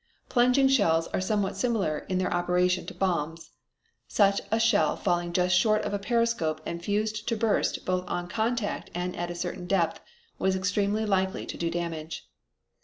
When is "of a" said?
5.83-5.99